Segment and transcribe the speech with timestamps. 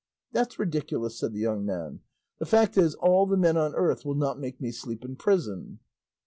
[0.31, 1.99] "That's ridiculous," said the young man;
[2.39, 5.77] "the fact is, all the men on earth will not make me sleep in prison."